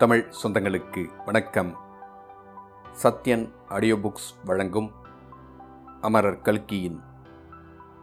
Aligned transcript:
தமிழ் 0.00 0.32
சொந்தங்களுக்கு 0.42 1.24
வணக்கம். 1.24 1.76
Sathyan 3.02 3.52
audio 3.68 3.96
books 3.96 4.44
வழங்கும் 4.44 4.92
அமரர் 6.00 6.40
கல்கியின் 6.40 7.00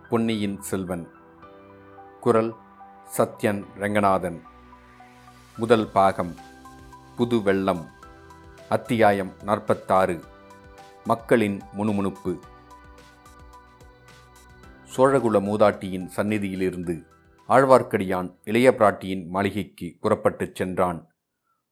பொன்னியின் 0.09 0.61
செல்வன். 0.61 1.07
குரல் 2.21 2.55
சத்யன் 3.17 3.65
ரங்கநாதன். 3.75 4.41
முதல் 5.57 5.91
பாகம் 5.91 6.35
புது 7.15 7.41
வெள்ளம் 7.41 7.89
அத்தியாயம் 8.69 9.31
நாற்பத்தாறு 9.43 10.23
மக்களின் 11.03 11.61
முணுமுணுப்பு. 11.71 12.39
சோழகுல 14.95 15.41
மூதாட்டியின் 15.41 16.09
சந்நிதியிலிருந்து 16.15 17.03
ஆழ்வார்க்கடியான் 17.49 18.35
இளைய 18.43 18.75
பிராட்டியின் 18.77 19.27
மாளிகைக்கு 19.27 19.97
புறப்பட்டுச் 20.01 20.55
சென்றான். 20.55 21.11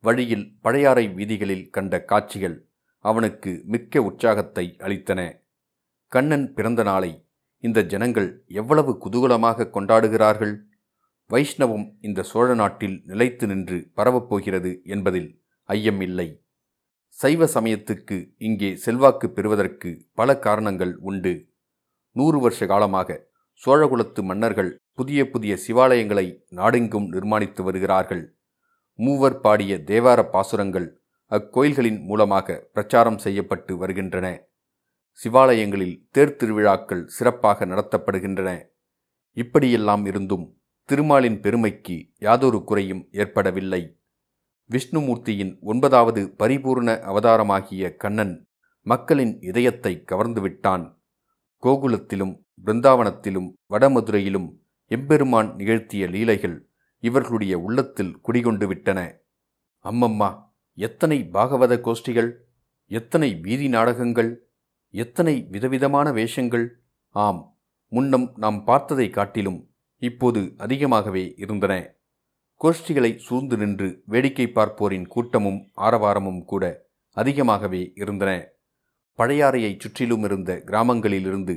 வழியில் 0.06 0.46
பழையாறை 0.64 1.06
வீதிகளில் 1.18 1.66
கண்ட 1.76 1.94
காட்சிகள் 2.12 2.58
அவனுக்கு 3.06 3.52
மிக்க 3.74 4.02
உற்சாகத்தை 4.10 4.66
அளித்தன. 4.86 5.22
கண்ணன் 6.12 6.48
பிறந்த 6.54 6.82
நாளை 6.84 7.12
இந்த 7.64 7.80
ஜனங்கள் 7.92 8.30
எவ்வளவு 8.60 8.92
குதூகலமாக 9.04 9.70
கொண்டாடுகிறார்கள்? 9.76 10.56
வைஷ்ணவம் 11.30 11.86
இந்த 12.02 12.26
சோழ 12.32 12.48
நாட்டில் 12.54 12.98
நிலைத்து 13.10 13.46
நின்று 13.48 13.78
பரவப்போகிறது 13.98 14.72
என்பதில் 14.94 15.30
ஐயம் 15.70 16.02
இல்லை. 16.08 16.28
சைவ 17.18 17.48
சமயத்துக்கு 17.56 18.18
இங்கே 18.48 18.70
செல்வாக்கு 18.86 19.28
பெறுவதற்கு 19.38 19.90
பல 20.20 20.30
காரணங்கள் 20.46 20.94
உண்டு. 21.10 21.34
நூறு 22.16 22.40
வருஷ 22.40 22.66
காலமாக 22.72 23.10
சோழகுலத்து 23.62 24.22
மன்னர்கள் 24.24 24.72
புதிய 25.00 25.22
புதிய 25.34 25.54
சிவாலயங்களை 25.66 26.28
நாடெங்கும் 26.60 27.08
நிர்மாணித்து 27.14 27.62
வருகிறார்கள். 27.64 28.24
மூவர் 29.00 29.40
பாடிய 29.40 29.78
தேவார 29.88 30.20
பாசுரங்கள் 30.30 30.88
அக்கோயில்களின் 31.32 32.00
மூலமாக 32.06 32.70
பிரச்சாரம் 32.74 33.18
செய்யப்பட்டு 33.18 33.78
வருகின்றன. 33.78 34.28
சிவாலயங்களில் 35.20 35.96
தேர் 36.12 36.36
திருவிழாக்கள் 36.36 37.04
சிறப்பாக 37.06 37.66
நடத்தப்படுகின்றன. 37.66 38.50
இப்படியெல்லாம் 39.38 40.06
இருந்தும் 40.06 40.46
திருமாலின் 40.90 41.40
பெருமைக்கு 41.40 41.98
யாதொரு 42.20 42.64
குறையும் 42.64 43.08
ஏற்படவில்லை. 43.12 43.82
விஷ்ணுமூர்த்தியின் 44.70 45.54
ஒன்பதாவது 45.62 46.22
பரிபூர்ண 46.40 46.90
அவதாரமாகிய 47.12 47.96
கண்ணன் 47.96 48.36
மக்களின் 48.86 49.34
இதயத்தை 49.42 49.94
கவர்ந்துவிட்டான் 50.12 50.86
கோகுலத்திலும் 51.64 52.34
பிருந்தாவனத்திலும் 52.66 53.50
வடமதுரையிலும் 53.74 54.48
எம்பெருமான் 54.92 55.50
நிகழ்த்திய 55.56 56.08
லீலைகள் 56.08 56.58
இவர்களுடைய 57.08 57.54
உள்ளத்தில் 57.60 58.14
குடிகொண்டு 58.22 58.68
விட்டன. 58.68 59.00
அம்மம்மா 59.86 60.30
எத்தனை 60.78 61.18
பாகவத 61.34 61.74
கோஷ்டிகள் 61.88 62.32
எத்தனை 62.92 63.30
வீதி 63.46 63.68
நாடகங்கள் 63.68 64.32
எத்தனை 64.94 65.36
விதவிதமான 65.52 66.08
வேஷங்கள். 66.12 66.66
ஆம் 67.16 67.42
முன்னம் 67.92 68.28
நாம் 68.36 68.60
பார்த்ததை 68.64 69.08
காட்டிலும் 69.10 69.60
இப்போது 70.02 70.42
அதிகமாகவே 70.58 71.34
இருந்தன. 71.38 71.74
கோஷ்டிகளை 72.62 73.12
சூழ்ந்து 73.18 73.56
நின்று 73.58 73.90
வேடிக்கை 74.06 74.46
பார்ப்போரின் 74.56 75.08
கூட்டமும் 75.08 75.62
ஆரவாரமும் 75.78 76.44
கூட 76.46 76.64
அதிகமாகவே 77.18 77.82
இருந்தன. 77.96 78.32
பழையாறையைச் 79.20 79.80
சுற்றிலும் 79.80 80.24
இருந்த 80.24 80.52
கிராமங்களிலிருந்து 80.66 81.56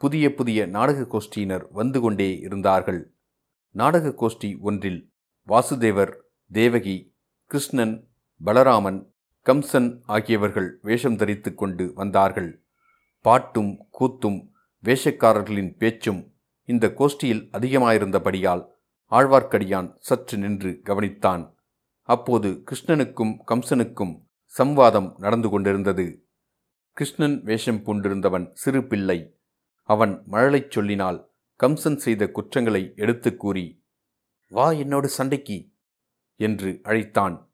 புதிய 0.00 0.24
புதிய 0.38 0.66
நாடக 0.66 1.00
கோஷ்டியினர் 1.12 1.66
வந்து 1.70 2.00
கொண்டே 2.00 2.30
இருந்தார்கள். 2.38 3.15
நாடக 3.76 4.08
கோஷ்டி 4.08 4.58
ஒன்றில் 4.58 5.12
வாசுதேவர் 5.48 6.12
தேவகி 6.50 7.14
கிருஷ்ணன் 7.46 8.08
பலராமன் 8.44 9.00
கம்சன் 9.46 10.00
ஆகியவர்கள் 10.06 10.78
வேஷம் 10.82 11.16
தரித்து 11.16 11.54
கொண்டு 11.54 11.92
வந்தார்கள். 11.94 12.64
பாட்டும் 13.20 13.86
கூத்தும் 14.00 14.48
வேஷக்காரர்களின் 14.84 15.76
பேச்சும் 15.76 16.34
இந்த 16.64 16.94
கோஷ்டியில் 16.98 17.42
அதிகமாயிருந்தபடியால் 17.58 18.64
ஆழ்வார்க்கடியான் 19.10 19.94
சற்று 19.98 20.38
நின்று 20.38 20.80
கவனித்தான். 20.84 21.52
அப்போது 22.02 22.64
கிருஷ்ணனுக்கும் 22.70 23.36
கம்சனுக்கும் 23.48 24.14
சம்வாதம் 24.58 25.14
நடந்து 25.18 25.48
கொண்டிருந்தது. 25.48 26.26
கிருஷ்ணன் 26.92 27.42
வேஷம் 27.42 27.82
பூண்டிருந்தவன் 27.84 28.50
சிறு 28.52 28.86
பிள்ளை. 28.86 29.38
அவன் 29.82 30.22
மழலைச் 30.30 30.70
சொல்லினால் 30.70 31.34
கம்சன் 31.62 31.96
செய்த 31.96 32.30
குற்றங்களை 32.30 32.92
எடுத்துக் 32.96 33.38
கூறி 33.38 33.84
வா 34.48 34.70
என்னோடு 34.70 35.08
சண்டைக்கு 35.08 35.70
என்று 36.36 36.80
அழைத்தான். 36.82 37.50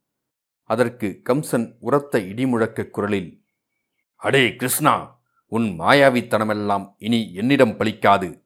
அதற்கு 0.62 1.22
கம்சன் 1.28 1.76
உரத்த 1.80 2.18
இடிமுழக்க 2.18 2.90
குரலில் 2.90 3.44
அடே 4.16 4.56
கிருஷ்ணா 4.56 5.20
உன் 5.46 5.80
மாயாவித்தனமெல்லாம் 5.80 6.94
இனி 6.98 7.32
என்னிடம் 7.32 7.70
பலிக்காது. 7.70 8.44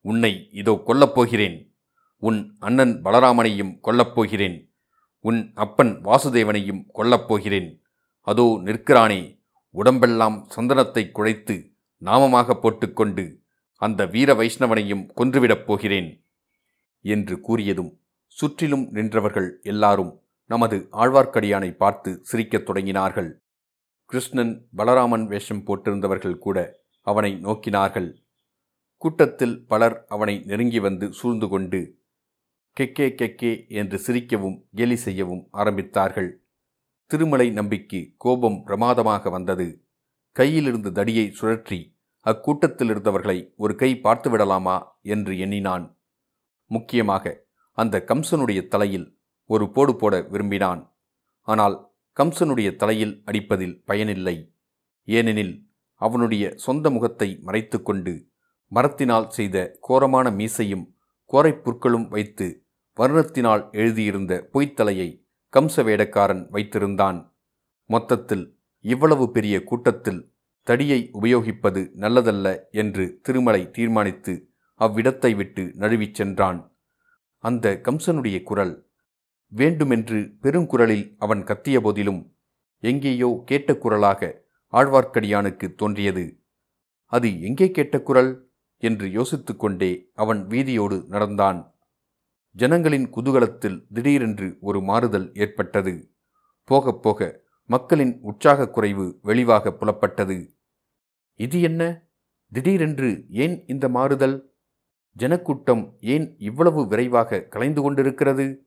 உன்னை 0.00 0.48
இதோ 0.52 0.82
கொல்லப் 0.86 1.12
போகிறேன். 1.12 1.76
உன் 2.16 2.56
அண்ணன் 2.58 3.02
பலராமனையும் 3.02 3.78
கொல்லப் 3.82 4.14
போகிறேன். 4.14 4.74
உன் 5.18 5.52
அப்பன் 5.54 6.04
வாசுதேவனையும் 6.04 6.84
கொல்லப் 6.94 7.26
போகிறேன். 7.26 7.82
அதோ 8.20 8.60
நிற்கிறானே 8.64 9.42
உடம்பெல்லாம் 9.70 10.48
சந்தனத்தை 10.56 11.10
குழைத்து 11.14 11.76
நாமமாக 12.04 12.60
போட்டுக்கொண்டு 12.60 13.43
அந்த 13.76 14.06
வீர 14.06 14.34
வைஷ்ணவனையும் 14.34 15.06
கொன்றுவிடப் 15.16 15.64
போகிறேன் 15.64 16.24
என்று 17.00 17.40
கூறியதும் 17.48 17.96
சுற்றிலும் 18.26 18.92
நின்றவர்கள் 18.92 19.62
எல்லாரும் 19.62 20.22
நமது 20.46 20.88
ஆழ்வார்க்கடியானை 20.92 21.76
பார்த்து 21.76 22.20
சிரிக்கத் 22.22 22.70
தொடங்கினார்கள். 22.70 23.42
கிருஷ்ணன் 24.04 24.68
பலராமன் 24.76 25.26
வேஷம் 25.26 25.64
போட்டிருந்தவர்கள் 25.64 26.38
கூட 26.38 26.82
அவனை 27.00 27.34
நோக்கினார்கள். 27.34 28.22
கூட்டத்தில் 28.96 29.66
பலர் 29.66 30.04
அவனை 30.08 30.42
நெருங்கி 30.44 30.78
வந்து 30.78 31.12
சூழ்ந்து 31.12 31.48
கொண்டு 31.48 32.02
கெக்கே 32.80 33.08
கெக்கே 33.14 33.68
என்று 33.68 34.00
சிரிக்கவும் 34.06 34.64
கேலி 34.74 34.96
செய்யவும் 34.96 35.48
ஆரம்பித்தார்கள். 35.52 36.30
திருமலை 37.06 37.50
நம்பிக்கு 37.50 38.14
கோபம் 38.16 38.62
பிரமாதமாக 38.64 39.30
வந்தது. 39.30 39.84
கையிலிருந்து 40.32 40.90
தடியை 40.92 41.34
சுழற்றி 41.40 41.93
அக்கூட்டத்தில் 42.26 42.90
இருந்தவர்களை 42.92 43.38
ஒரு 43.56 43.74
கை 43.74 43.90
பார்த்து 43.98 44.28
விடலாமா 44.30 44.76
என்று 45.14 45.32
எண்ணினான். 45.38 45.84
முக்கியமாக 46.70 47.34
அந்த 47.78 48.04
கம்சனுடைய 48.08 48.60
தலையில் 48.68 49.06
ஒரு 49.50 49.64
போடு 49.70 49.92
போட 49.96 50.14
விரும்பினான். 50.32 50.82
ஆனால் 51.48 51.76
கம்சனுடைய 52.16 52.68
தலையில் 52.76 53.14
அடிப்பதில் 53.24 53.76
பயனில்லை. 53.84 54.36
ஏனெனில் 55.08 55.54
அவனுடைய 56.00 56.44
சொந்த 56.56 56.90
முகத்தை 56.90 57.28
மறைத்துக்கொண்டு 57.46 58.14
மரத்தினால் 58.72 59.28
செய்த 59.28 59.56
கோரமான 59.80 60.26
மீசையும் 60.30 60.86
கோரைப்புற்களும் 61.30 62.08
வைத்து 62.08 62.46
வர்ணத்தினால் 62.98 63.62
எழுதியிருந்த 63.72 64.32
பொய்த்தலையை 64.52 65.08
கம்ச 65.52 65.82
வேடக்காரன் 65.82 66.44
வைத்திருந்தான். 66.50 67.18
மொத்தத்தில் 67.90 68.44
இவ்வளவு 68.84 69.24
பெரிய 69.30 69.56
கூட்டத்தில் 69.64 70.20
தடியை 70.66 71.10
உபயோகிப்பது 71.12 71.80
நல்லதல்ல 71.94 72.70
என்று 72.70 73.20
திருமலை 73.22 73.70
தீர்மானித்து 73.70 74.34
அவ்விடத்தை 74.80 75.36
விட்டு 75.36 75.64
நழுவிச் 75.78 76.14
சென்றான். 76.14 76.60
அந்த 77.38 77.80
கம்சனுடைய 77.84 78.42
குரல் 78.42 78.88
வேண்டுமென்று 79.52 80.20
பெருங்குரலில் 80.42 81.14
அவன் 81.18 81.44
கத்திய 81.44 81.80
போதிலும் 81.80 82.36
எங்கேயோ 82.82 83.42
கேட்ட 83.44 83.76
குரலாக 83.76 84.42
ஆழ்வார்க்கடியானுக்கு 84.72 85.74
தோன்றியது. 85.74 86.24
அது 87.06 87.40
எங்கே 87.40 87.70
கேட்ட 87.70 88.00
குரல்? 88.00 88.32
என்று 88.82 89.06
யோசித்துக்கொண்டே 89.08 89.90
அவன் 90.14 90.46
வீதியோடு 90.46 91.04
நடந்தான். 91.08 91.60
ஜனங்களின் 92.56 93.06
குதூகலத்தில் 93.16 93.78
திடீரென்று 93.92 94.56
ஒரு 94.60 94.80
மாறுதல் 94.80 95.28
ஏற்பட்டது. 95.34 95.94
போகப் 96.68 97.02
போக 97.02 97.43
மக்களின் 97.66 98.18
உற்சாகக் 98.22 98.72
குறைவு 98.72 99.20
வெளிவாக 99.24 99.70
புலப்பட்டது. 99.70 100.56
இது 101.34 101.60
என்ன? 101.60 102.08
திடீரென்று 102.52 103.26
ஏன் 103.28 103.66
இந்த 103.66 103.88
மாறுதல்? 103.88 104.54
ஜனக்கூட்டம் 105.12 105.96
ஏன் 106.00 106.34
இவ்வளவு 106.38 106.88
விரைவாக 106.88 107.40
கலைந்து 107.40 107.82
கொண்டிருக்கிறது? 107.82 108.66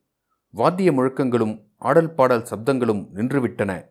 வாத்திய 0.50 0.92
முழக்கங்களும் 0.92 1.64
ஆடல் 1.76 2.14
பாடல் 2.14 2.42
சப்தங்களும் 2.42 3.08
நின்றுவிட்டன. 3.14 3.84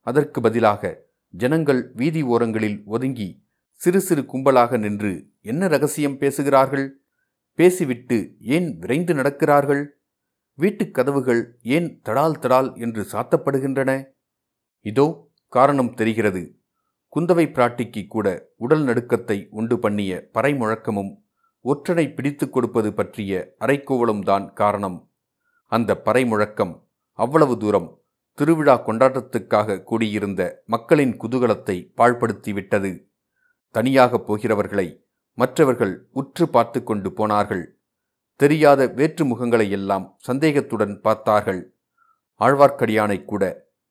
அதற்கு 0.00 0.40
பதிலாக 0.40 1.04
ஜனங்கள் 1.28 1.90
வீதி 1.94 2.22
ஓரங்களில் 2.22 2.82
ஒதுங்கி 2.84 3.44
சிறு 3.72 4.00
சிறு 4.00 4.22
கும்பலாக 4.22 4.78
நின்று 4.78 5.30
என்ன 5.40 5.66
ரகசியம் 5.66 6.18
பேசுகிறார்கள்? 6.18 7.00
பேசிவிட்டு 7.54 8.36
ஏன் 8.40 8.78
விரைந்து 8.78 9.14
நடக்கிறார்கள்? 9.14 9.86
வீட்டுக் 10.54 10.94
கதவுகள் 10.94 11.58
ஏன் 11.62 12.00
தடால் 12.04 12.38
தடால் 12.38 12.78
என்று 12.78 13.06
சாத்தப்படுகின்றன? 13.12 14.14
இதோ 14.90 15.06
காரணம் 15.52 15.92
தெரிகிறது. 16.00 16.42
குந்தவை 17.12 17.44
பிராட்டிக்கு 17.56 18.02
கூட 18.14 18.26
உடல் 18.64 18.84
நடுக்கத்தை 18.88 19.36
உண்டு 19.58 19.76
பண்ணிய 19.84 20.10
பறை 20.34 20.52
முழக்கமும் 20.54 21.12
ஒற்றனை 21.64 22.04
பிடித்துக் 22.16 22.52
கொடுப்பது 22.54 22.90
பற்றிய 22.98 23.32
அரைக்கோவலும் 23.64 24.24
தான் 24.30 24.46
காரணம். 24.60 24.98
அந்த 25.72 25.90
பறை 26.06 26.22
முழக்கம் 26.24 26.74
அவ்வளவு 27.18 27.54
தூரம் 27.62 27.88
திருவிழா 28.38 28.74
கொண்டாட்டத்துக்காக 28.86 29.78
கூடியிருந்த 29.90 30.42
மக்களின் 30.74 31.14
குதூகலத்தை 31.22 31.76
பாழ்படுத்திவிட்டது. 31.98 32.90
தனியாக 33.74 34.18
போகிறவர்களை 34.28 34.88
மற்றவர்கள் 35.38 35.94
உற்று 36.12 36.44
பார்த்து 36.48 36.80
கொண்டு 36.82 37.08
போனார்கள். 37.12 37.64
தெரியாத 38.40 38.80
வேற்று 38.98 39.24
முகங்களை 39.24 39.66
எல்லாம் 39.78 40.06
சந்தேகத்துடன் 40.28 40.94
பார்த்தார்கள். 41.00 41.62
ஆழ்வார்க்கடியானை 42.40 43.18
கூட 43.24 43.44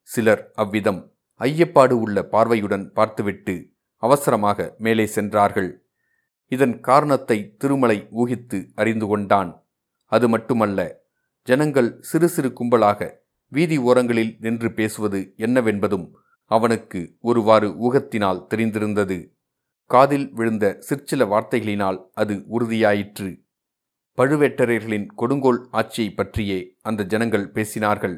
சிலர் 0.09 0.43
அவ்விதம் 0.53 1.01
ஐயப்பாடு 1.41 1.95
உள்ள 2.03 2.17
பார்வையுடன் 2.23 2.85
பார்த்துவிட்டு 2.93 3.55
அவசரமாக 4.03 4.75
மேலே 4.77 5.05
சென்றார்கள். 5.05 5.69
இதன் 6.51 6.75
காரணத்தை 6.79 7.37
திருமலை 7.57 7.97
ஊகித்து 8.11 8.59
அறிந்து 8.75 9.07
கொண்டான். 9.07 9.51
அது 10.11 10.29
மட்டுமல்ல 10.29 10.79
ஜனங்கள் 11.47 11.89
சிறு 11.99 12.27
சிறு 12.29 12.49
கும்பலாக 12.59 13.09
வீதி 13.51 13.77
ஓரங்களில் 13.77 14.33
நின்று 14.39 14.69
பேசுவது 14.73 15.19
என்னவென்பதும் 15.37 16.05
அவனுக்கு 16.51 17.17
ஒருவாறு 17.19 17.69
ஊகத்தினால் 17.85 18.45
தெரிந்திருந்தது. 18.49 19.17
காதில் 19.89 20.27
விழுந்த 20.33 20.65
சிற்சில 20.79 21.25
வார்த்தைகளினால் 21.25 21.99
அது 22.13 22.35
உறுதியாயிற்று. 22.55 23.29
பழுவேட்டரையர்களின் 24.17 25.07
கொடுங்கோல் 25.15 25.61
ஆட்சியை 25.71 26.09
பற்றியே 26.13 26.59
அந்த 26.81 27.05
ஜனங்கள் 27.05 27.51
பேசினார்கள். 27.53 28.17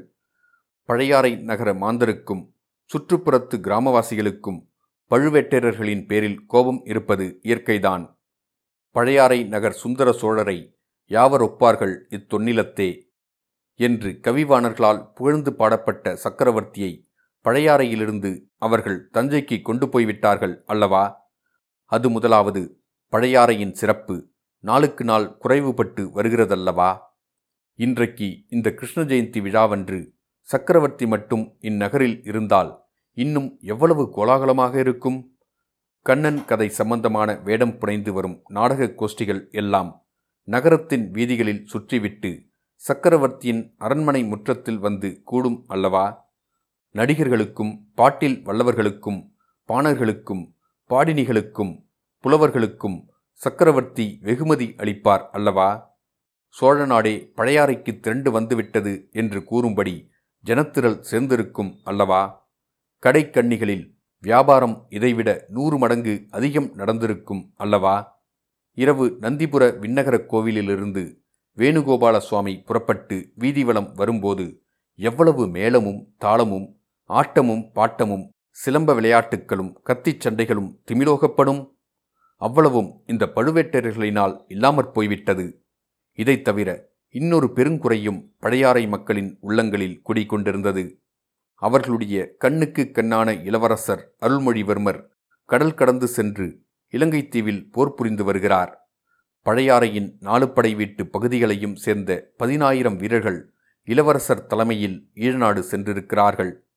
பழையாறை 0.87 1.35
நகர 1.35 1.73
மாந்தருக்கும் 1.73 2.53
சுற்றுப்புறத்து 2.89 3.55
கிராமவாசிகளுக்கும் 3.55 4.59
பழுவேட்டரர்களின் 5.09 6.05
பேரில் 6.05 6.45
கோபம் 6.45 6.81
இருப்பது 6.85 7.39
இயற்கைதான். 7.43 8.19
பழையாறை 8.91 9.43
நகர் 9.43 9.73
சுந்தர 9.73 10.11
சோழரை 10.11 10.77
யாவர் 11.09 11.41
ஒப்பார்கள் 11.41 11.95
இத்தொன்னிலத்தே? 12.09 13.11
என்று 13.73 14.19
கவிவாணர்களால் 14.23 15.13
புகழ்ந்து 15.13 15.55
பாடப்பட்ட 15.55 16.17
சக்கரவர்த்தியை 16.23 17.07
பழையாறையிலிருந்து 17.43 18.41
அவர்கள் 18.57 19.09
தஞ்சைக்கு 19.13 19.61
கொண்டு 19.61 19.89
போய்விட்டார்கள் 19.89 20.63
அல்லவா? 20.65 21.33
அது 21.85 22.09
முதலாவது 22.09 22.83
பழையாறையின் 23.11 23.71
சிறப்பு 23.71 24.29
நாளுக்கு 24.59 25.03
நாள் 25.03 25.37
குறைவுபட்டு 25.43 26.09
வருகிறதல்லவா? 26.15 26.97
இன்றைக்கு 27.73 28.45
இந்த 28.49 28.73
கிருஷ்ண 28.73 29.03
ஜெயந்தி 29.03 29.41
விழாவன்று 29.41 30.15
சக்கரவர்த்தி 30.49 31.05
மட்டும் 31.07 31.43
இந்நகரில் 31.69 32.17
இருந்தால் 32.29 32.69
இன்னும் 33.17 33.49
எவ்வளவு 33.73 34.03
கோலாகலமாக 34.15 34.73
இருக்கும்? 34.79 35.17
கண்ணன் 36.05 36.41
கதை 36.45 36.67
சம்பந்தமான 36.69 37.29
வேடம் 37.47 37.73
புனைந்து 37.77 38.11
வரும் 38.13 38.37
நாடக 38.47 38.87
கோஷ்டிகள் 38.99 39.41
எல்லாம் 39.61 39.89
நகரத்தின் 40.47 41.05
வீதிகளில் 41.11 41.65
சுற்றிவிட்டு 41.71 42.31
சக்கரவர்த்தியின் 42.81 43.61
அரண்மனை 43.77 44.21
முற்றத்தில் 44.23 44.79
வந்து 44.79 45.09
கூடும் 45.23 45.59
அல்லவா? 45.67 46.05
நடிகர்களுக்கும் 46.95 47.73
பாட்டில் 47.95 48.37
வல்லவர்களுக்கும் 48.47 49.19
பாணர்களுக்கும் 49.69 50.43
பாடினிகளுக்கும் 50.89 51.73
புலவர்களுக்கும் 52.23 52.97
சக்கரவர்த்தி 53.41 54.05
வெகுமதி 54.21 54.67
அளிப்பார் 54.77 55.25
அல்லவா? 55.37 55.69
சோழ 56.55 56.85
நாடே 56.85 57.15
பழையாறைக்கு 57.37 57.91
திரண்டு 57.99 58.29
வந்துவிட்டது 58.31 58.93
என்று 59.11 59.39
கூறும்படி 59.43 59.95
ஜனத்திரள் 60.45 60.99
சேர்ந்திருக்கும் 60.99 61.79
அல்லவா? 61.83 62.49
கடைக்கண்ணிகளில் 63.05 63.95
வியாபாரம் 64.19 64.85
இதைவிட 64.89 65.45
நூறு 65.49 65.77
மடங்கு 65.77 66.27
அதிகம் 66.29 66.73
நடந்திருக்கும் 66.73 67.53
அல்லவா? 67.55 68.25
இரவு 68.73 69.17
நந்திபுர 69.21 69.79
விண்ணகரக் 69.79 70.29
கோவிலிலிருந்து 70.29 71.23
வேணுகோபால 71.57 72.17
சுவாமி 72.17 72.61
புறப்பட்டு 72.61 73.33
வீதிவளம் 73.39 73.93
வரும்போது 73.93 74.63
எவ்வளவு 74.95 75.47
மேளமும் 75.47 76.13
தாளமும் 76.17 76.81
ஆட்டமும் 77.09 77.69
பாட்டமும் 77.75 78.29
சிலம்ப 78.65 78.95
விளையாட்டுக்களும் 78.95 79.81
கத்திச் 79.83 80.27
சண்டைகளும் 80.27 80.79
திமிலோகப்படும்? 80.91 81.75
அவ்வளவும் 82.35 83.03
இந்த 83.05 83.31
பழுவேட்டரர்களினால் 83.35 84.43
இல்லாமற் 84.47 84.93
போய்விட்டது. 84.93 85.65
இதைத் 86.17 86.43
தவிர 86.43 86.96
இன்னொரு 87.09 87.51
பெருங்குறையும் 87.55 88.35
பழையாறை 88.39 88.87
மக்களின் 88.87 89.37
உள்ளங்களில் 89.39 90.01
குடிகொண்டிருந்தது. 90.09 91.01
அவர்களுடைய 91.55 92.35
கண்ணுக்கு 92.37 92.91
கண்ணான 92.93 93.43
இளவரசர் 93.43 94.15
அருள்மொழிவர்மர் 94.21 95.07
கடல் 95.45 95.73
கடந்து 95.73 96.07
சென்று 96.07 96.63
இலங்கைத்தீவில் 96.91 97.71
போர் 97.71 97.93
புரிந்து 97.93 98.23
வருகிறார். 98.23 98.91
பழையாறையின் 99.45 100.15
நாலுப்படை 100.21 100.75
வீட்டு 100.75 101.07
பகுதிகளையும் 101.07 101.75
சேர்ந்த 101.75 102.33
பதினாயிரம் 102.37 102.97
வீரர்கள் 102.97 103.53
இளவரசர் 103.83 104.45
தலைமையில் 104.45 105.09
ஈழநாடு 105.15 105.59
சென்றிருக்கிறார்கள். 105.59 106.67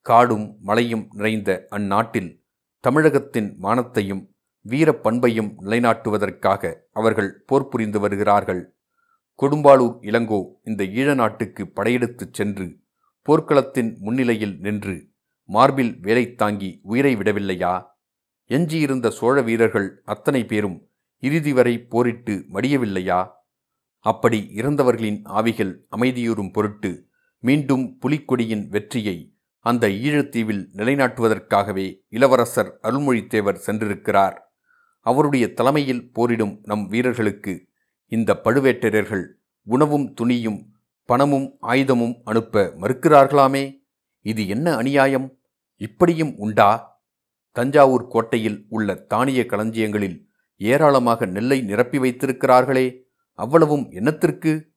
காடும் 0.00 0.56
மலையும் 0.60 1.08
நிறைந்த 1.12 1.66
அந்நாட்டில் 1.70 2.44
தமிழகத்தின் 2.80 3.56
மானத்தையும் 3.62 4.28
வீரப் 4.60 5.02
பண்பையும் 5.02 5.62
நிலைநாட்டுவதற்காக 5.62 6.74
அவர்கள் 6.92 7.42
போர் 7.46 7.68
புரிந்து 7.68 8.00
வருகிறார்கள். 8.00 8.75
கொடும்பாளூர் 9.42 9.96
இளங்கோ 10.00 10.50
இந்த 10.64 10.84
ஈழ 10.84 11.14
நாட்டுக்கு 11.14 11.68
படையெடுத்துச் 11.68 12.32
சென்று 12.32 12.78
போர்க்களத்தின் 13.28 13.98
முன்னிலையில் 13.98 14.58
நின்று 14.58 15.10
மார்பில் 15.44 15.98
வேலை 16.00 16.34
தாங்கி 16.34 16.80
உயிரை 16.82 17.16
விடவில்லையா? 17.16 17.86
எஞ்சியிருந்த 18.44 19.10
சோழ 19.10 19.42
வீரர்கள் 19.42 20.00
அத்தனை 20.04 20.44
பேரும் 20.44 20.88
இறுதி 21.18 21.52
வரை 21.52 21.78
போரிட்டு 21.80 22.44
மடியவில்லையா? 22.52 23.28
அப்படி 23.98 24.50
இறந்தவர்களின் 24.54 25.20
ஆவிகள் 25.24 25.86
அமைதியூறும் 25.96 26.52
பொருட்டு 26.52 27.08
மீண்டும் 27.38 27.98
புலிக்கொடியின் 28.06 28.66
வெற்றியை 28.68 29.36
அந்த 29.60 29.88
ஈழத்தீவில் 29.88 30.64
நிலைநாட்டுவதற்காகவே 30.76 31.86
இளவரசர் 32.08 32.78
அருள்மொழித்தேவர் 32.82 33.62
சென்றிருக்கிறார். 33.66 34.36
அவருடைய 35.00 35.52
தலைமையில் 35.52 36.12
போரிடும் 36.12 36.60
நம் 36.62 36.86
வீரர்களுக்கு 36.86 37.68
இந்த 38.06 38.40
பழுவேட்டரர்கள் 38.44 39.24
உணவும் 39.62 40.14
துணியும் 40.20 40.74
பணமும் 41.04 41.58
ஆயுதமும் 41.62 42.20
அனுப்ப 42.24 42.72
மறுக்கிறார்களாமே? 42.80 43.80
இது 44.20 44.48
என்ன 44.48 44.76
அநியாயம்? 44.76 45.38
இப்படியும் 45.76 46.36
உண்டா? 46.36 47.02
தஞ்சாவூர் 47.52 48.06
கோட்டையில் 48.06 48.66
உள்ள 48.68 48.94
தானிய 48.94 49.46
களஞ்சியங்களில் 49.46 50.30
ஏராளமாக 50.56 51.26
நெல்லை 51.26 51.60
நிரப்பி 51.60 51.98
வைத்திருக்கிறார்களே 51.98 53.02
அவ்வளவும் 53.32 53.90
என்னத்திற்கு? 53.90 54.68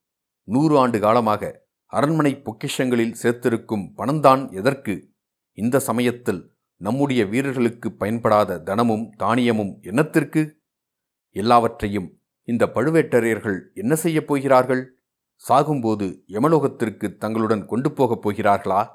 நூறு 0.44 0.78
ஆண்டு 0.78 1.00
காலமாக 1.00 1.68
அரண்மனை 1.86 2.36
பொக்கிஷங்களில் 2.36 3.18
சேர்த்திருக்கும் 3.24 3.94
பணம்தான் 3.96 4.52
எதற்கு? 4.52 5.14
இந்த 5.54 5.80
சமயத்தில் 5.80 6.56
நம்முடைய 6.76 7.26
வீரர்களுக்கு 7.26 7.92
பயன்படாத 7.92 8.60
தனமும் 8.60 9.14
தானியமும் 9.20 9.80
என்னத்திற்கு? 9.82 10.52
எல்லாவற்றையும் 11.32 12.19
இந்த 12.50 12.66
பழுவேட்டரையர்கள் 12.66 13.60
என்ன 13.74 13.96
செய்யப் 13.96 14.28
போகிறார்கள்? 14.28 14.98
சாகும்போது 15.50 16.24
யமலோகத்திற்கு 16.28 17.18
தங்களுடன் 17.18 17.66
கொண்டு 17.66 17.92
போகப் 17.92 18.30
போகிறார்களா? 18.30 18.88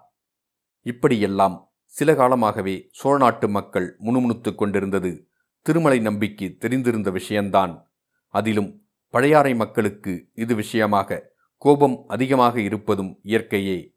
இப்படியெல்லாம் 0.81 1.73
சில 1.85 2.15
காலமாகவே 2.15 2.89
சோழ 2.93 3.17
நாட்டு 3.17 3.49
மக்கள் 3.49 3.95
முணுமுணுத்துக் 3.99 4.59
கொண்டிருந்தது. 4.59 5.29
திருமலை 5.63 5.99
நம்பிக்கு 5.99 6.57
தெரிந்திருந்த 6.61 7.13
விஷயந்தான். 7.13 7.93
அதிலும் 8.29 8.87
பழையாறை 9.09 9.55
மக்களுக்கு 9.55 10.31
இது 10.35 10.55
விஷயமாக 10.55 11.33
கோபம் 11.57 12.05
அதிகமாக 12.07 12.61
இருப்பதும் 12.61 13.21
இயற்கையே. 13.25 13.97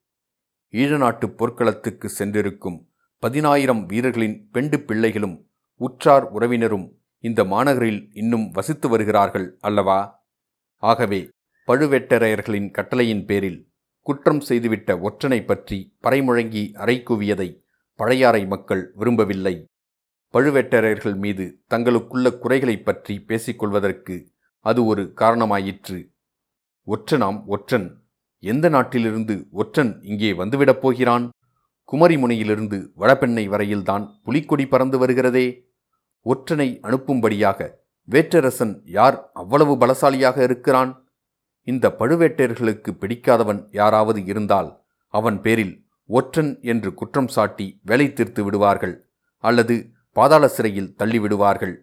ஈழநாட்டு 0.71 1.27
போர்க்களத்துக்கு 1.27 2.09
சென்றிருக்கும் 2.09 2.89
பதினாயிரம் 3.17 3.85
வீரர்களின் 3.85 4.49
பெண்டு 4.51 4.79
பிள்ளைகளும் 4.81 5.49
உற்றார் 5.73 6.23
உறவினரும் 6.23 6.96
இந்த 7.19 7.43
மாநகரில் 7.43 8.09
இன்னும் 8.13 8.51
வசித்து 8.51 8.89
வருகிறார்கள் 8.89 9.57
அல்லவா? 9.59 10.25
ஆகவே 10.77 11.29
பழுவேட்டரையர்களின் 11.67 12.71
கட்டளையின் 12.71 13.25
பேரில் 13.25 13.71
குற்றம் 14.01 14.39
செய்துவிட்ட 14.39 14.99
ஒற்றனை 15.01 15.45
பற்றி 15.45 15.97
பறைமுழங்கி 16.03 16.75
அறைக்குவியதை 16.75 17.63
பழையாறை 17.95 18.47
மக்கள் 18.47 18.91
விரும்பவில்லை. 18.95 19.65
பழுவேட்டரையர்கள் 20.33 21.15
மீது 21.15 21.63
தங்களுக்குள்ள 21.69 22.37
குறைகளைப் 22.37 22.85
பற்றி 22.85 23.23
பேசிக்கொள்வதற்கு 23.27 24.31
அது 24.59 24.85
ஒரு 24.85 25.13
காரணமாயிற்று. 25.15 26.13
ஒற்றனாம் 26.87 27.45
ஒற்றன் 27.45 28.03
எந்த 28.39 28.69
நாட்டிலிருந்து 28.69 29.47
ஒற்றன் 29.51 29.99
இங்கே 30.01 30.33
வந்துவிடப் 30.33 30.81
போகிறான்? 30.81 31.29
குமரிமுனையிலிருந்து 31.91 32.91
வடபெண்ணை 32.95 33.47
வரையில்தான் 33.47 34.19
புலிக்கொடி 34.23 34.67
பறந்து 34.67 35.07
வருகிறதே. 35.07 35.66
ஒற்றனை 36.31 36.69
அனுப்பும்படியாக 36.87 37.69
வேற்றரசன் 38.09 38.81
யார் 38.97 39.31
அவ்வளவு 39.33 39.73
பலசாலியாக 39.75 40.37
இருக்கிறான்? 40.43 40.91
இந்த 41.63 41.95
பழுவேட்டையர்களுக்கு 41.99 42.91
பிடிக்காதவன் 43.01 43.67
யாராவது 43.71 44.23
இருந்தால் 44.23 44.69
அவன் 45.07 45.41
பேரில் 45.41 45.75
ஒற்றன் 46.05 46.51
என்று 46.61 46.93
குற்றம் 46.93 47.27
சாட்டி 47.27 47.67
வேலை 47.83 48.13
தீர்த்து 48.13 48.43
விடுவார்கள் 48.43 48.95
அல்லது 49.43 49.75
பாதாள 50.11 50.47
சிறையில் 50.47 50.93
தள்ளிவிடுவார்கள். 50.97 51.75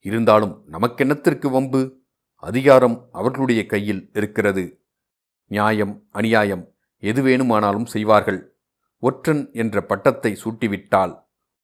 இருந்தாலும் 0.00 0.54
நமக்கென்னத்திற்கு 0.72 1.50
வம்பு? 1.50 1.82
அதிகாரம் 2.42 2.96
அவர்களுடைய 3.12 3.66
கையில் 3.66 4.10
இருக்கிறது. 4.12 4.64
நியாயம் 5.50 5.94
அநியாயம் 6.10 6.64
எது 7.02 7.22
வேணுமானாலும் 7.22 7.86
செய்வார்கள். 7.86 8.40
ஒற்றன் 9.02 9.42
என்ற 9.52 9.82
பட்டத்தை 9.82 10.32
சூட்டிவிட்டால் 10.44 11.14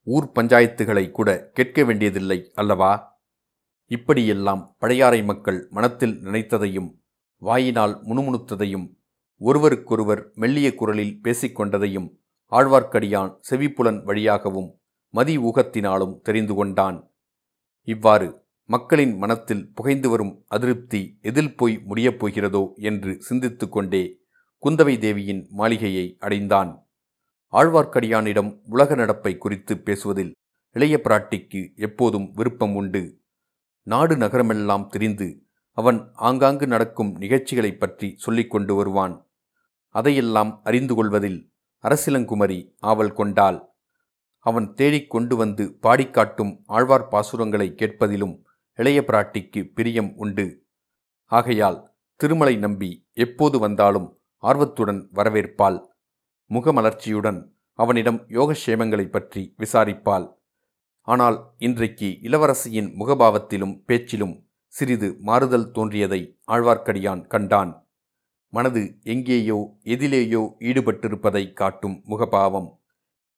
ஊர் 0.02 0.30
பஞ்சாயத்துகளை 0.35 1.11
கூட 1.11 1.50
கேட்க 1.52 1.85
வேண்டியதில்லை 1.85 2.50
அல்லவா? 2.54 3.23
இப்படியெல்லாம் 3.87 4.76
பழையாறை 4.78 5.23
மக்கள் 5.23 5.66
மனத்தில் 5.71 6.21
நினைத்ததையும் 6.23 6.90
வாயினால் 7.37 7.95
முணுமுணுத்ததையும் 8.04 8.87
ஒருவருக்கொருவர் 9.37 10.30
மெல்லிய 10.35 10.75
குரலில் 10.75 11.21
பேசிக்கொண்டதையும் 11.25 12.09
ஆழ்வார்க்கடியான் 12.50 13.37
செவிப்புலன் 13.40 14.04
வழியாகவும் 14.04 14.80
மதி 15.14 15.38
ஊகத்தினாலும் 15.38 16.21
தெரிந்து 16.21 16.54
கொண்டான். 16.54 16.99
இவ்வாறு 17.83 18.28
மக்களின் 18.64 19.16
மனத்தில் 19.16 19.73
புகைந்து 19.73 20.09
வரும் 20.09 20.45
அதிருப்தி 20.47 21.19
எதில் 21.21 21.57
போய் 21.57 21.83
முடியப் 21.85 22.25
போகிறதோ 22.25 22.73
என்று 22.75 23.21
சிந்தித்து 23.21 23.69
கொண்டே 23.69 24.19
குந்தவை 24.62 24.99
தேவியின் 24.99 25.47
மாளிகையை 25.50 26.16
அடைந்தான். 26.19 26.89
ஆழ்வார்க்கடியானிடம் 27.52 28.61
உலக 28.64 28.95
நடப்பை 28.95 29.38
குறித்து 29.38 29.78
பேசுவதில் 29.78 30.33
இளைய 30.71 31.00
பிராட்டிக்கு 31.04 31.75
எப்போதும் 31.75 32.33
விருப்பம் 32.33 32.75
உண்டு. 32.75 33.21
நாடு 33.83 34.16
நகரமெல்லாம் 34.16 34.87
திரிந்து 34.87 35.45
அவன் 35.73 36.11
ஆங்காங்கு 36.12 36.66
நடக்கும் 36.66 37.16
நிகழ்ச்சிகளைப் 37.21 37.80
பற்றி 37.80 38.14
சொல்லிக் 38.16 38.50
கொண்டு 38.50 38.75
வருவான். 38.75 39.30
அதையெல்லாம் 39.88 40.61
அறிந்து 40.64 40.95
கொள்வதில் 40.95 41.52
அரசிலங்குமரி 41.83 42.75
ஆவல் 42.78 43.12
கொண்டாள். 43.12 43.69
அவன் 44.38 44.75
தேடிக் 44.75 45.11
கொண்டு 45.11 45.37
வந்து 45.37 45.78
பாடிக்காட்டும் 45.83 46.61
ஆழ்வார் 46.66 47.09
பாசுரங்களை 47.09 47.75
கேட்பதிலும் 47.75 48.42
இளைய 48.75 49.04
பிராட்டிக்கு 49.07 49.73
பிரியம் 49.75 50.16
உண்டு. 50.16 50.66
ஆகையால் 51.25 51.95
திருமலை 52.16 52.57
நம்பி 52.57 53.07
எப்போது 53.12 53.59
வந்தாலும் 53.59 54.21
ஆர்வத்துடன் 54.37 55.11
வரவேற்பாள். 55.14 55.89
முகமலர்ச்சியுடன் 56.54 57.52
அவனிடம் 57.75 58.26
யோகக்ஷேமங்களை 58.28 59.11
பற்றி 59.11 59.54
விசாரிப்பாள். 59.59 60.38
ஆனால் 61.02 61.54
இன்றைக்கு 61.57 62.19
இளவரசியின் 62.23 62.95
முகபாவத்திலும் 62.99 63.85
பேச்சிலும் 63.85 64.49
சிறிது 64.66 65.16
மாறுதல் 65.19 65.71
தோன்றியதை 65.71 66.38
ஆழ்வார்க்கடியான் 66.47 67.26
கண்டான். 67.26 67.88
மனது 68.49 68.99
எங்கேயோ 69.02 69.78
எதிலேயோ 69.85 70.57
ஈடுபட்டிருப்பதை 70.59 71.52
காட்டும் 71.52 72.02
முகபாவம். 72.09 72.78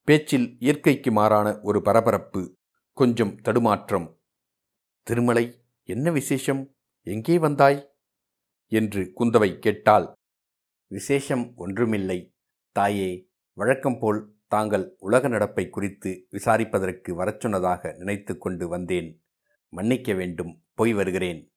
பேச்சில் 0.04 0.56
இயற்கைக்கு 0.58 1.12
மாறான 1.12 1.60
ஒரு 1.60 1.82
பரபரப்பு 1.82 2.56
கொஞ்சம் 2.92 3.40
தடுமாற்றம். 3.40 4.18
திருமலை 5.02 5.64
என்ன 5.82 6.10
விசேஷம்? 6.10 6.74
எங்கே 7.02 7.38
வந்தாய்? 7.38 7.88
என்று 8.68 9.12
குந்தவை 9.20 9.58
கேட்டாள். 9.58 10.12
விசேஷம் 10.86 11.52
ஒன்றுமில்லை. 11.56 12.31
தாயே 12.72 13.30
வழக்கம் 13.52 13.98
போல் 13.98 14.36
தாங்கள் 14.48 14.96
உலக 14.98 15.28
நடப்பை 15.28 15.68
குறித்து 15.68 16.26
விசாரிப்பதற்கு 16.30 17.12
வரச் 17.12 17.40
சொன்னதாக 17.40 17.92
நினைத்து 17.92 18.38
கொண்டு 18.38 18.68
வந்தேன். 18.68 19.24
மன்னிக்க 19.68 20.14
வேண்டும் 20.14 20.64
போய் 20.74 20.92
வருகிறேன். 20.92 21.54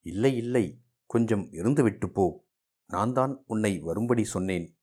இல்லை 0.00 0.36
இல்லை 0.36 0.82
கொஞ்சம் 1.06 1.52
இருந்துவிட்டு 1.52 2.06
போ. 2.06 2.46
நான் 2.86 3.12
தான் 3.12 3.42
உன்னை 3.46 3.78
வரும்படி 3.78 4.24
சொன்னேன். 4.24 4.78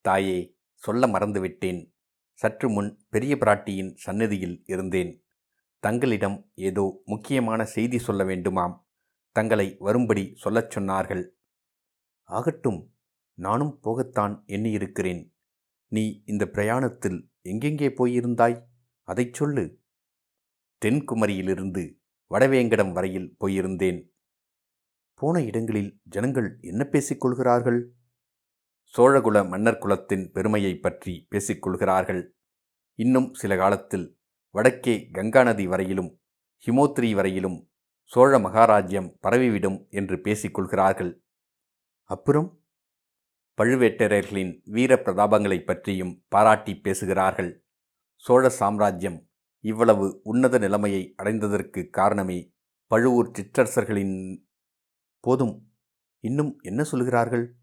தாயே 0.00 0.56
சொல்ல 0.74 1.06
மறந்துவிட்டேன் 1.06 1.94
சற்று 2.32 2.70
முன் 2.70 3.04
பெரிய 3.08 3.36
பிராட்டியின் 3.36 3.94
சன்னதியில் 3.94 4.62
இருந்தேன். 4.66 5.26
தங்களிடம் 5.78 6.50
ஏதோ 6.54 7.02
முக்கியமான 7.04 7.64
செய்தி 7.64 7.98
சொல்ல 7.98 8.24
வேண்டுமாம். 8.24 8.84
தங்களை 9.32 9.76
வரும்படி 9.78 10.32
சொல்லச் 10.36 10.78
சொன்னார்கள். 10.78 11.28
ஆகட்டும் 12.22 12.95
நானும் 13.38 13.78
போகத்தான் 13.84 14.44
எண்ணியிருக்கிறேன். 14.46 15.34
நீ 15.88 16.22
இந்த 16.24 16.46
பிரயாணத்தில் 16.46 17.30
எங்கெங்கே 17.42 17.88
போயிருந்தாய்? 17.88 18.62
அதைச் 19.02 19.34
சொல்லு. 19.34 19.80
தென்குமரியிலிருந்து 20.82 21.82
வடவேங்கடம் 22.30 22.92
வரையில் 22.92 23.36
போயிருந்தேன். 23.40 24.00
போன 25.14 25.42
இடங்களில் 25.42 26.00
ஜனங்கள் 26.02 26.58
என்ன 26.60 26.88
பேசிக்கொள்கிறார்கள் 26.92 27.78
சோழகுல 28.94 29.48
மன்னர் 29.48 29.78
குலத்தின் 29.78 30.30
பெருமையை 30.32 30.78
பற்றி 30.78 31.26
பேசிக்கொள்கிறார்கள் 31.30 32.28
இன்னும் 32.94 33.34
சில 33.34 33.56
காலத்தில் 33.56 34.18
வடக்கே 34.50 35.08
கங்கா 35.12 35.42
நதி 35.42 35.66
வரையிலும் 35.66 36.10
ஹிமோத்ரி 36.66 37.14
வரையிலும் 37.14 37.70
சோழ 38.04 38.38
மகாராஜ்யம் 38.38 39.08
பரவிவிடும் 39.22 39.78
என்று 39.88 40.16
பேசிக்கொள்கிறார்கள் 40.16 41.12
அப்புறம்? 42.10 42.48
பழுவேட்டரையர்களின் 43.62 44.60
வீர 44.64 44.94
பிரதாபங்களைப் 44.94 45.64
பற்றியும் 45.64 46.24
பாராட்டி 46.28 46.78
பேசுகிறார்கள். 46.78 47.64
சோழ 48.16 48.48
சாம்ராஜ்யம் 48.48 49.28
இவ்வளவு 49.60 50.20
உன்னத 50.22 50.58
நிலைமையை 50.58 51.14
அடைந்ததற்கு 51.22 51.88
காரணமே 51.88 52.52
பழுவூர் 52.86 53.30
சிற்றரசர்களின் 53.30 54.44
போதும். 55.20 55.72
இன்னும் 56.20 56.58
என்ன 56.62 56.82
சொல்கிறார்கள்? 56.82 57.56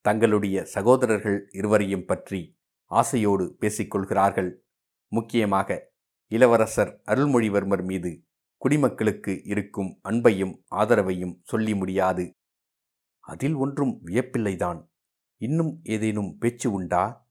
தங்களுடைய 0.00 0.64
சகோதரர்கள் 0.64 1.48
இருவரையும் 1.50 2.04
பற்றி 2.04 2.58
ஆசையோடு 2.84 3.56
பேசிக்கொள்கிறார்கள். 3.60 4.56
முக்கியமாக 5.08 5.92
இளவரசர் 6.26 7.02
அருள்மொழிவர்மர் 7.06 7.84
மீது 7.84 8.24
குடிமக்களுக்கு 8.56 9.42
இருக்கும் 9.44 10.00
அன்பையும் 10.08 10.62
ஆதரவையும் 10.70 11.38
சொல்லி 11.42 11.74
முடியாது. 11.74 12.36
அதில் 13.20 13.54
ஒன்றும் 13.54 14.00
வியப்பில்லைதான். 14.06 14.86
இன்னும் 15.36 15.80
ஏதேனும் 15.82 16.38
பேச்சு 16.38 16.72
உண்டா? 16.72 17.28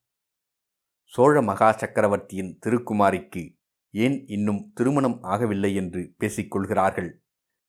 சோழ 1.04 1.42
மகா 1.42 1.72
சக்கரவர்த்தியின் 1.72 2.60
திருக்குமாரிக்கு 2.66 3.58
ஏன் 3.90 4.28
இன்னும் 4.28 4.72
திருமணம் 4.74 5.24
ஆகவில்லை 5.24 5.76
என்று 5.76 6.16
பேசிக்கொள்கிறார்கள் 6.20 7.10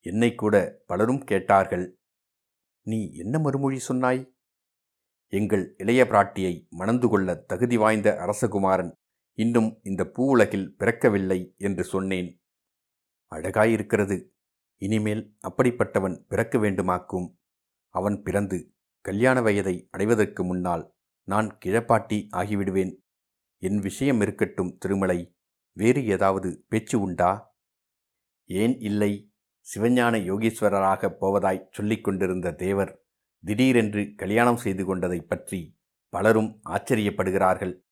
என்னை 0.00 0.34
கூட 0.34 0.82
பலரும் 0.86 1.24
கேட்டார்கள். 1.24 1.98
நீ 2.82 3.12
என்ன 3.12 3.38
மறுமொழி 3.38 3.78
சொன்னாய்? 3.78 4.34
எங்கள் 5.32 5.74
இளைய 5.78 6.04
பிராட்டியை 6.04 6.68
மணந்து 6.68 7.08
கொள்ள 7.08 7.34
தகுதி 7.34 7.76
வாய்ந்த 7.76 8.08
அரசகுமாரன் 8.20 8.92
இன்னும் 9.38 9.80
இந்த 9.82 10.04
பூ 10.04 10.30
உலகில் 10.30 10.74
பிறக்கவில்லை 10.78 11.54
என்று 11.56 11.84
சொன்னேன். 11.84 12.40
அழகாயிருக்கிறது. 13.32 14.28
இனிமேல் 14.82 15.36
அப்படிப்பட்டவன் 15.48 16.16
பிறக்க 16.28 16.58
வேண்டுமாக்கும். 16.58 17.28
அவன் 17.88 18.22
பிறந்து 18.22 18.75
கல்யாண 19.06 19.40
வயதை 19.40 19.88
அடைவதற்கு 19.90 20.44
முன்னால் 20.44 20.94
நான் 21.22 21.58
கிழப்பாட்டி 21.64 22.28
ஆகிவிடுவேன். 22.32 22.96
என் 23.58 23.78
விஷயம் 23.78 24.20
இருக்கட்டும் 24.20 24.78
திருமலை 24.78 25.36
வேறு 25.72 26.06
ஏதாவது 26.06 26.64
பேச்சு 26.68 27.00
உண்டா? 27.00 27.58
ஏன் 28.44 28.78
இல்லை? 28.78 29.32
சிவஞான 29.60 30.18
யோகீஸ்வரராகப் 30.18 31.16
போவதாய் 31.20 31.68
சொல்லிக் 31.70 32.04
கொண்டிருந்த 32.04 32.52
தேவர் 32.52 33.04
திடீரென்று 33.44 34.12
கல்யாணம் 34.16 34.56
செய்து 34.56 34.84
கொண்டதைப் 34.84 35.28
பற்றி 35.28 35.78
பலரும் 36.08 36.60
ஆச்சரியப்படுகிறார்கள். 36.68 37.82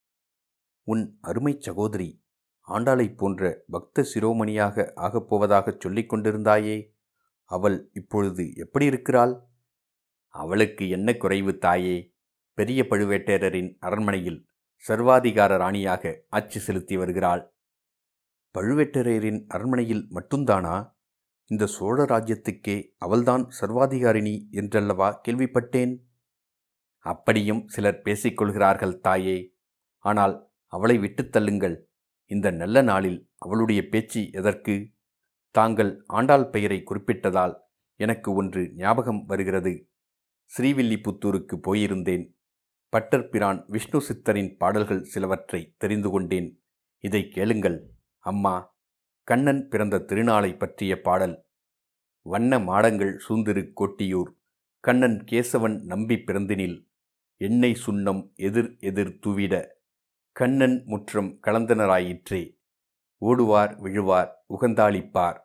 உன் 0.82 1.18
அருமைச் 1.22 1.60
சகோதரி 1.60 2.24
ஆண்டாளைப் 2.68 3.16
போன்ற 3.16 3.62
பக்த 3.66 4.06
சிரோமணியாக 4.14 4.92
ஆகப்போவதாகச் 4.96 5.80
சொல்லிக் 5.80 6.12
கொண்டிருந்தாயே 6.12 6.96
அவள் 7.44 7.90
இப்பொழுது 7.92 8.54
எப்படி 8.54 8.84
இருக்கிறாள்? 8.84 9.52
அவளுக்கு 10.34 10.88
என்ன 10.88 11.16
குறைவு 11.16 11.58
தாயே? 11.58 12.12
பெரிய 12.54 12.86
பழுவேட்டரரின் 12.90 13.76
அரண்மனையில் 13.78 14.46
சர்வாதிகார 14.88 15.56
ராணியாக 15.56 16.22
ஆட்சி 16.28 16.60
செலுத்தி 16.60 16.96
வருகிறாள். 16.96 17.54
பழுவேட்டரையரின் 18.58 19.44
அரண்மனையில் 19.48 20.08
மட்டும்தானா? 20.14 20.92
இந்த 21.44 21.66
சோழ 21.66 22.04
ராஜ்யத்துக்கே 22.04 22.76
அவள்தான் 22.98 23.48
சர்வாதிகாரிணி 23.60 24.50
என்றல்லவா 24.50 25.20
கேள்விப்பட்டேன்? 25.28 25.94
அப்படியும் 26.98 27.68
சிலர் 27.68 28.02
பேசிக்கொள்கிறார்கள் 28.04 28.98
தாயே. 28.98 29.54
ஆனால் 29.98 30.50
அவளை 30.66 30.98
விட்டுத் 30.98 31.36
தள்ளுங்கள். 31.36 31.76
இந்த 32.30 32.50
நல்ல 32.50 32.82
நாளில் 32.82 33.30
அவளுடைய 33.38 33.88
பேச்சு 33.88 34.30
எதற்கு? 34.32 34.90
தாங்கள் 35.50 36.04
ஆண்டாள் 36.06 36.50
பெயரை 36.50 36.82
குறிப்பிட்டதால் 36.82 37.54
எனக்கு 38.00 38.34
ஒன்று 38.34 38.72
ஞாபகம் 38.74 39.24
வருகிறது. 39.26 39.88
ஸ்ரீவில்லிபுத்தூருக்கு 40.46 41.60
போயிருந்தேன். 41.66 42.32
பட்டர் 42.88 43.28
பிரான் 43.28 43.64
விஷ்ணு 43.68 44.00
சித்தரின் 44.00 44.56
பாடல்கள் 44.56 45.02
சிலவற்றை 45.02 45.74
தெரிந்து 45.76 46.10
கொண்டேன். 46.10 46.64
இதை 46.98 47.28
கேளுங்கள் 47.28 47.90
அம்மா. 48.18 48.76
கண்ணன் 49.22 49.68
பிறந்த 49.68 49.98
திருநாளை 49.98 50.58
பற்றிய 50.58 51.00
பாடல். 51.00 51.46
வண்ண 52.22 52.58
மாடங்கள் 52.58 53.16
சூந்திரு 53.28 53.72
கோட்டியூர். 53.80 54.30
கண்ணன் 54.80 55.24
கேசவன் 55.30 55.82
நம்பி 55.82 56.14
பிறந்தினில். 56.14 56.88
எண்ணெய் 57.36 57.78
சுண்ணம் 57.86 58.34
எதிர் 58.34 58.76
எதிர் 58.78 59.18
துவிட. 59.26 59.66
கண்ணன் 60.32 60.82
முற்றம் 60.84 61.38
கலந்தனராயிற்றே. 61.46 62.62
ஓடுவார் 63.20 63.78
விழுவார் 63.78 64.44
உகந்தாளிப்பார். 64.48 65.38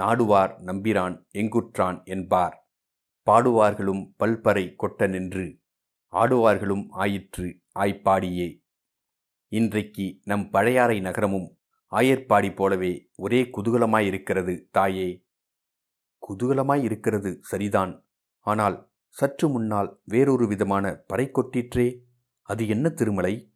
நாடுவார் 0.00 0.58
நம்பிரான் 0.60 1.26
எங்குற்றான் 1.34 2.04
என்பார். 2.04 2.65
பாடுவார்களும் 3.26 4.14
பல்பறை 4.16 4.74
கொட்ட 4.78 5.08
நின்று 5.08 5.60
ஆடுவார்களும் 6.12 6.86
ஆயிற்று 6.88 7.60
ஆய்ப்பாடியே. 7.74 8.64
இன்றைக்கு 9.48 10.20
நம் 10.24 10.50
பழையாறை 10.50 11.00
நகரமும் 11.00 11.58
ஆயர்பாடி 11.92 12.54
போலவே 12.54 13.10
ஒரே 13.16 13.42
குதூகலமாயிருக்கிறது 13.42 14.68
தாயே. 14.70 15.26
குதூகலமாயிருக்கிறது 16.28 17.36
சரிதான் 17.40 18.06
ஆனால் 18.40 18.90
சற்று 19.08 19.48
முன்னால் 19.48 20.00
வேறொரு 20.04 20.46
விதமான 20.46 20.94
பறை 21.06 21.30
கொட்டிற்றே 21.32 22.00
அது 22.42 22.68
என்ன 22.68 22.88
திருமலை? 22.88 23.52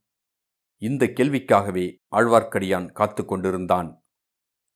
இந்த 0.77 1.07
கேள்விக்காகவே 1.07 2.05
ஆழ்வார்க்கடியான் 2.11 2.93
காத்து 2.93 3.25
கொண்டிருந்தான் 3.25 4.05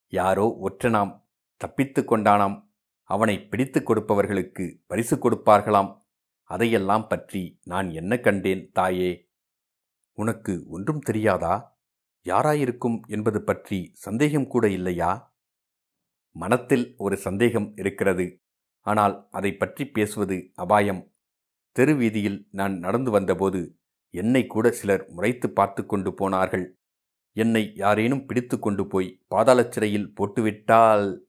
யாரோ 0.09 0.59
ஒற்றனாம் 0.63 1.23
தப்பித்து 1.57 2.03
கொண்டானாம். 2.03 2.64
அவனை 3.05 3.47
பிடித்து 3.47 3.81
கொடுப்பவர்களுக்கு 3.81 4.83
பரிசு 4.87 5.17
கொடுப்பார்களாம். 5.17 5.91
அதையெல்லாம் 6.43 7.07
பற்றி 7.07 7.61
நான் 7.65 7.91
என்ன 7.91 8.21
கண்டேன் 8.21 8.71
தாயே? 8.73 9.33
உனக்கு 10.13 10.65
ஒன்றும் 10.69 10.99
தெரியாதா? 10.99 11.77
யாராயிருக்கும் 12.27 13.01
என்பது 13.07 13.43
பற்றி 13.43 13.93
சந்தேகம் 13.95 14.47
கூட 14.47 14.69
இல்லையா? 14.69 15.33
மனத்தில் 16.33 16.95
ஒரு 16.97 17.17
சந்தேகம் 17.17 17.73
இருக்கிறது. 17.77 18.27
ஆனால் 18.81 19.29
அதை 19.31 19.53
பற்றி 19.53 19.85
பேசுவது 19.87 20.53
அபாயம். 20.55 21.03
தெருவீதியில் 21.77 22.49
நான் 22.51 22.79
நடந்து 22.79 23.11
வந்தபோது 23.11 23.61
என்னை 24.11 24.47
கூட 24.47 24.71
சிலர் 24.71 25.05
முறைத்து 25.09 25.51
பார்த்து 25.51 25.87
கொண்டு 25.87 26.15
போனார்கள். 26.15 26.67
என்னை 27.33 27.73
யாரேனும் 27.75 28.27
பிடித்து 28.27 28.59
கொண்டு 28.59 28.87
போய் 28.87 29.21
பாதாள 29.29 29.61
சிறையில் 29.69 30.13
போட்டுவிட்டால் 30.15 31.24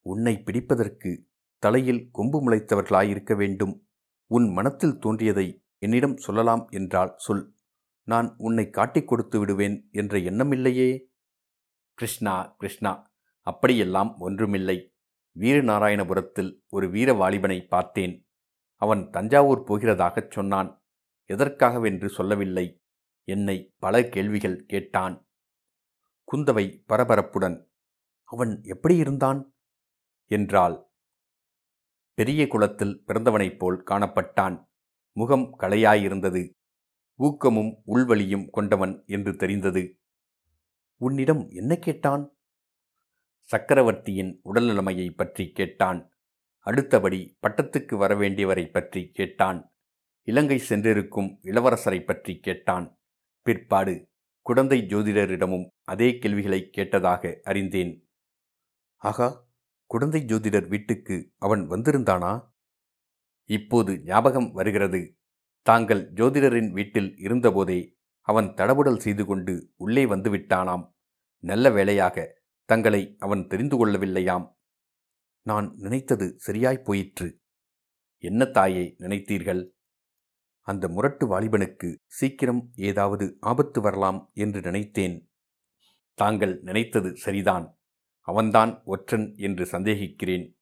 உன்னை 0.00 0.42
பிடிப்பதற்கு 0.44 1.28
தலையில் 1.58 2.08
கொம்பு 2.12 2.50
முளைத்தவர்களாயிருக்க 2.50 3.36
வேண்டும். 3.36 3.88
உன் 4.26 4.52
மனத்தில் 4.52 4.98
தோன்றியதை 4.98 5.64
என்னிடம் 5.78 6.16
சொல்லலாம் 6.16 6.66
என்றால் 6.70 7.14
சொல். 7.16 7.54
நான் 8.02 8.34
உன்னை 8.38 8.70
காட்டிக் 8.70 9.08
கொடுத்து 9.08 9.38
விடுவேன் 9.38 9.88
என்ற 9.92 10.18
எண்ணமில்லையே. 10.18 11.04
கிருஷ்ணா 11.94 12.54
கிருஷ்ணா 12.58 13.12
அப்படியெல்லாம் 13.40 14.18
ஒன்றுமில்லை. 14.18 14.94
வீரநாராயணபுரத்தில் 15.38 16.60
ஒரு 16.68 16.90
வீர 16.90 17.12
வாலிபனை 17.12 17.66
பார்த்தேன். 17.66 18.28
அவன் 18.76 19.10
தஞ்சாவூர் 19.10 19.64
போகிறதாகச் 19.64 20.30
சொன்னான். 20.30 20.84
எதற்காகவென்று 21.28 22.06
சொல்லவில்லை. 22.06 22.82
என்னை 23.24 23.74
பல 23.78 24.08
கேள்விகள் 24.08 24.64
கேட்டான். 24.66 25.28
குந்தவை 26.32 26.84
பரபரப்புடன் 26.88 27.68
அவன் 28.24 28.62
எப்படி 28.62 28.96
இருந்தான்? 28.96 29.49
என்றாள். 30.30 30.76
பெரிய 32.14 32.46
குளத்தில் 32.46 33.04
பிறந்தவனைப் 33.06 33.58
போல் 33.58 33.84
காணப்பட்டான். 33.90 34.56
முகம் 35.12 35.58
களையாயிருந்தது. 35.58 36.42
ஊக்கமும் 37.14 37.82
உள்வலியும் 37.86 38.50
கொண்டவன் 38.50 39.02
என்று 39.06 39.36
தெரிந்தது. 39.36 40.00
உன்னிடம் 40.96 41.48
என்ன 41.50 41.76
கேட்டான்? 41.76 42.24
சக்கரவர்த்தியின் 43.42 44.40
உடல்நிலைமையை 44.44 45.14
பற்றி 45.14 45.50
கேட்டான். 45.50 46.00
அடுத்தபடி 46.58 47.36
பட்டத்துக்கு 47.42 47.94
வரவேண்டியவரை 47.96 48.70
பற்றி 48.70 49.10
கேட்டான். 49.10 49.72
இலங்கை 50.28 50.58
சென்றிருக்கும் 50.58 51.38
இளவரசரை 51.42 52.04
பற்றி 52.04 52.38
கேட்டான். 52.38 52.86
பிற்பாடு 53.46 54.08
குடந்தை 54.46 54.78
ஜோதிடரிடமும் 54.82 55.66
அதே 55.84 56.18
கேள்விகளை 56.18 56.70
கேட்டதாக 56.76 57.40
அறிந்தேன். 57.42 57.92
ஆகா! 59.02 59.28
குழந்தை 59.90 60.24
ஜோதிடர் 60.24 60.68
வீட்டுக்கு 60.68 61.32
அவன் 61.38 61.70
வந்திருந்தானா? 61.70 62.48
இப்போது 63.44 64.02
ஞாபகம் 64.02 64.52
வருகிறது. 64.52 65.18
தாங்கள் 65.62 66.12
ஜோதிடரின் 66.12 66.70
வீட்டில் 66.70 67.14
இருந்தபோதே 67.16 67.98
அவன் 68.20 68.44
தடபுடல் 68.44 68.98
செய்து 68.98 69.24
கொண்டு 69.24 69.72
உள்ளே 69.76 70.04
வந்துவிட்டானாம். 70.04 70.94
நல்ல 71.38 71.70
வேளையாக 71.70 72.42
தங்களை 72.64 73.16
அவன் 73.18 73.46
தெரிந்து 73.46 73.76
கொள்ளவில்லையாம். 73.76 74.46
நான் 75.42 75.74
நினைத்தது 75.76 76.38
சரியாய்ப் 76.38 76.84
போயிற்று. 76.84 77.40
என்ன 78.18 78.44
தாயே 78.44 78.94
நினைத்தீர்கள்? 78.98 79.70
அந்த 80.60 80.88
முரட்டு 80.88 81.26
வாலிபனுக்கு 81.26 81.96
சீக்கிரம் 82.06 82.70
ஏதாவது 82.74 83.36
ஆபத்து 83.40 83.80
வரலாம் 83.80 84.30
என்று 84.34 84.60
நினைத்தேன். 84.60 85.32
தாங்கள் 86.14 86.60
நினைத்தது 86.60 87.16
சரிதான். 87.16 87.79
அவன்தான் 88.20 88.82
ஒற்றன் 88.84 89.36
என்று 89.36 89.64
சந்தேகிக்கிறேன். 89.64 90.58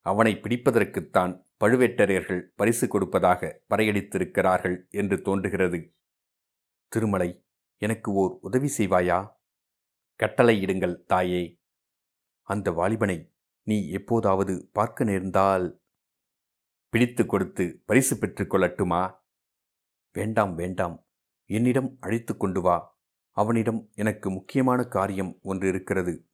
அவனை 0.00 0.34
பிடிப்பதற்குத்தான் 0.34 1.48
பழுவேட்டரையர்கள் 1.60 2.40
பரிசு 2.40 2.88
கொடுப்பதாக 2.88 3.62
பறையடித்திருக்கிறார்கள் 3.70 4.88
என்று 4.88 5.22
தோன்றுகிறது. 5.22 5.94
திருமலை 6.88 7.44
எனக்கு 7.76 8.12
ஓர் 8.12 8.38
உதவி 8.40 8.70
செய்வாயா? 8.78 9.36
கட்டளையிடுங்கள் 10.18 11.04
தாயே. 11.04 11.60
அந்த 12.42 12.70
வாலிபனை 12.70 13.32
நீ 13.62 13.88
எப்போதாவது 13.90 14.68
பார்க்க 14.72 15.04
நேர்ந்தால் 15.04 15.82
பிடித்து 16.88 17.26
கொடுத்து 17.26 17.82
பரிசு 17.84 18.16
பெற்றுக்கொள்ளட்டுமா 18.16 19.18
வேண்டாம் 20.12 20.54
வேண்டாம். 20.54 21.06
என்னிடம் 21.44 21.96
அழைத்து 22.00 22.36
கொண்டு 22.36 22.60
வா. 22.60 22.98
அவனிடம் 23.30 23.90
எனக்கு 23.94 24.30
முக்கியமான 24.30 24.84
காரியம் 24.84 25.38
ஒன்று 25.42 25.68
இருக்கிறது. 25.68 26.29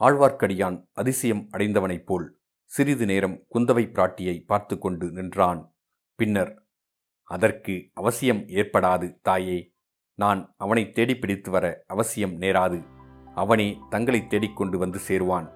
ஆழ்வார்க்கடியான் 0.00 0.88
அதிசயம் 0.92 1.48
அடைந்தவனைப் 1.56 2.06
போல் 2.06 2.40
சிறிது 2.64 3.06
நேரம் 3.06 3.44
குந்தவை 3.54 3.84
பிராட்டியை 3.88 4.44
பார்த்து 4.46 4.78
கொண்டு 4.78 5.10
நின்றான். 5.10 5.74
பின்னர் 6.14 6.66
அதற்கு 7.24 7.90
அவசியம் 7.92 8.38
ஏற்படாது 8.38 9.18
தாயே 9.22 9.74
நான் 10.14 10.54
அவனை 10.56 10.90
தேடி 10.90 11.16
பிடித்து 11.16 11.50
வர 11.50 11.84
அவசியம் 11.86 12.30
நேராது 12.30 12.86
அவனே 13.34 13.78
தங்களை 13.88 14.26
தேடிக்கொண்டு 14.26 14.78
வந்து 14.78 14.98
சேருவான் 15.08 15.52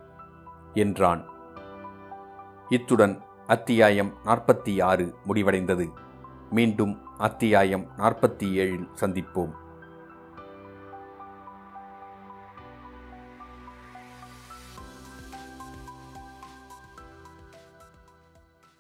என்றான். 0.75 1.23
இத்துடன் 2.69 3.23
அத்தியாயம் 3.47 4.13
நாற்பத்தி 4.25 4.83
ஆறு 4.83 5.15
முடிவடைந்தது. 5.29 5.93
மீண்டும் 6.51 7.07
அத்தியாயம் 7.19 7.89
நாற்பத்தி 7.99 8.49
ஏழில் 8.63 8.89
சந்திப்போம். 9.01 9.62